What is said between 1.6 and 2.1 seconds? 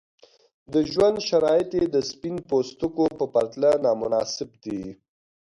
یې د